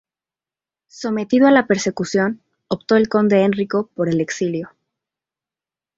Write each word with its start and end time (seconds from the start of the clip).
Sometido 0.87 1.47
a 1.47 1.65
persecución, 1.67 2.41
optó 2.69 2.95
el 2.95 3.07
conde 3.07 3.43
Enrico 3.43 3.91
por 3.93 4.09
el 4.09 4.19
exilio. 4.19 4.71